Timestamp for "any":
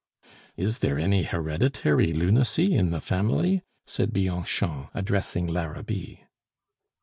0.97-1.21